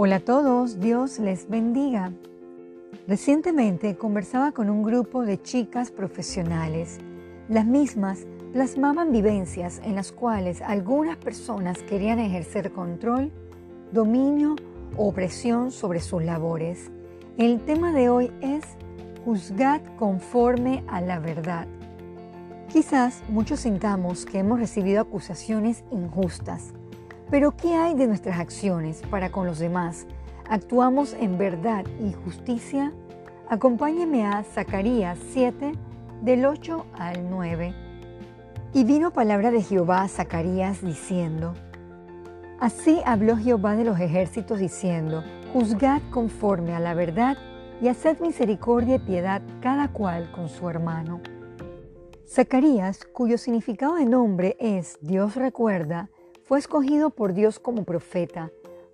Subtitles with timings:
[0.00, 2.12] Hola a todos, Dios les bendiga.
[3.08, 6.98] Recientemente conversaba con un grupo de chicas profesionales.
[7.48, 13.32] Las mismas plasmaban vivencias en las cuales algunas personas querían ejercer control,
[13.90, 14.54] dominio
[14.96, 16.92] o opresión sobre sus labores.
[17.36, 18.62] El tema de hoy es
[19.24, 21.66] juzgad conforme a la verdad.
[22.72, 26.72] Quizás muchos sintamos que hemos recibido acusaciones injustas
[27.30, 30.06] pero ¿qué hay de nuestras acciones para con los demás?
[30.48, 32.92] ¿Actuamos en verdad y justicia?
[33.48, 35.72] Acompáñeme a Zacarías 7,
[36.22, 37.74] del 8 al 9.
[38.72, 41.54] Y vino palabra de Jehová a Zacarías diciendo,
[42.60, 45.22] Así habló Jehová de los ejércitos diciendo,
[45.52, 47.36] Juzgad conforme a la verdad
[47.80, 51.20] y haced misericordia y piedad cada cual con su hermano.
[52.26, 56.10] Zacarías, cuyo significado de nombre es Dios recuerda,
[56.48, 58.50] fue escogido por Dios como profeta.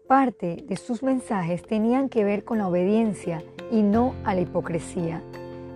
[0.09, 5.23] Parte de sus mensajes tenían que ver con la obediencia y no a la hipocresía.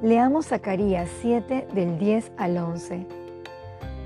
[0.03, 3.07] Leamos Zacarías 7 del 10 al 11.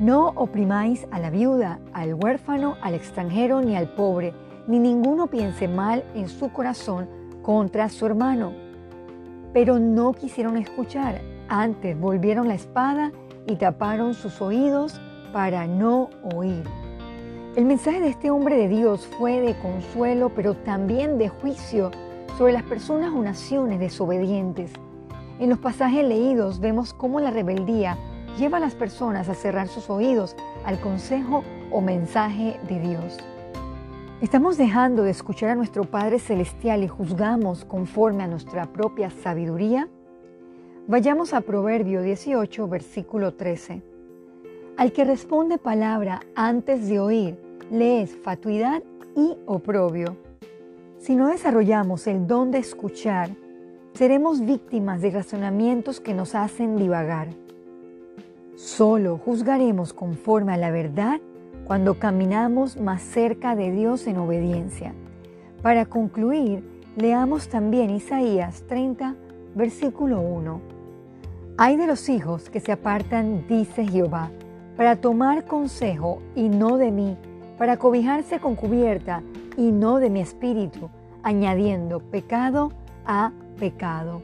[0.01, 4.35] No oprimáis a la viuda, al huérfano, al extranjero ni al pobre,
[4.67, 7.09] ni ninguno piense mal en su corazón
[7.41, 8.53] contra su hermano.
[9.55, 13.13] Pero no quisieron escuchar, antes volvieron la espada
[13.47, 15.01] y taparon sus oídos
[15.33, 16.82] para no oír.
[17.55, 21.91] El mensaje de este hombre de Dios fue de consuelo, pero también de juicio
[22.39, 24.73] sobre las personas o naciones desobedientes.
[25.39, 27.99] En los pasajes leídos vemos cómo la rebeldía
[28.39, 33.19] lleva a las personas a cerrar sus oídos al consejo o mensaje de Dios.
[34.23, 39.91] ¿Estamos dejando de escuchar a nuestro Padre Celestial y juzgamos conforme a nuestra propia sabiduría?
[40.89, 43.92] Vayamos a Proverbio 18, versículo 13.
[44.77, 47.39] Al que responde palabra antes de oír,
[47.71, 48.83] le es fatuidad
[49.15, 50.17] y oprobio.
[50.99, 53.31] Si no desarrollamos el don de escuchar,
[53.93, 57.29] seremos víctimas de razonamientos que nos hacen divagar.
[58.57, 61.21] Solo juzgaremos conforme a la verdad
[61.67, 64.95] cuando caminamos más cerca de Dios en obediencia.
[65.61, 66.65] Para concluir,
[66.97, 69.17] leamos también Isaías 30,
[69.55, 70.61] versículo 1.
[71.59, 74.31] Hay de los hijos que se apartan, dice Jehová,
[74.83, 77.17] para tomar consejo y no de mí,
[77.57, 79.23] para cobijarse con cubierta
[79.57, 80.91] y no de mi espíritu,
[81.23, 82.73] añadiendo pecado
[83.07, 84.23] a pecado.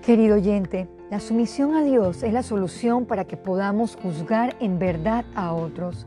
[0.00, 5.26] Querido oyente, la sumisión a Dios es la solución para que podamos juzgar en verdad
[5.34, 6.06] a otros.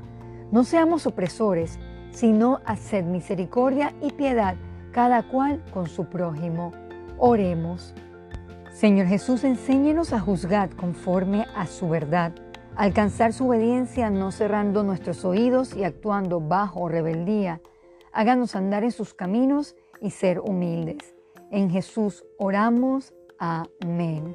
[0.52, 1.78] No seamos opresores,
[2.10, 4.56] sino haced misericordia y piedad
[4.92, 6.72] cada cual con su prójimo.
[7.20, 7.94] Oremos.
[8.72, 12.34] Señor Jesús, enséñenos a juzgar conforme a su verdad
[12.80, 17.60] Alcanzar su obediencia no cerrando nuestros oídos y actuando bajo rebeldía.
[18.14, 21.14] Háganos andar en sus caminos y ser humildes.
[21.52, 23.14] En Jesús oramos.
[23.38, 24.34] Amén.